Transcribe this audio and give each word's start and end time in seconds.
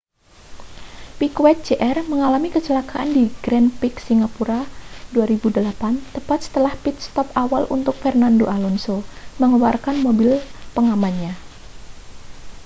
piquet 1.21 1.59
jr 1.67 1.97
mengalami 2.11 2.49
kecelakaan 2.55 3.09
di 3.15 3.23
grand 3.45 3.69
prix 3.79 3.95
singapura 4.07 4.61
2008 5.15 6.15
tepat 6.17 6.39
setelah 6.49 6.73
pit 6.83 6.95
stop 7.07 7.27
awal 7.43 7.63
untuk 7.77 7.93
fernando 8.01 8.45
alonso 8.55 8.97
mengeluarkan 9.41 9.95
mobil 10.05 10.31
pengamannya 10.75 11.33